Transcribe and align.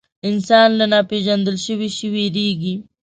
انسان 0.29 0.69
له 0.79 0.85
ناپېژندل 0.93 1.55
شوي 1.65 1.89
شي 1.97 2.07
وېرېږي. 2.13 2.75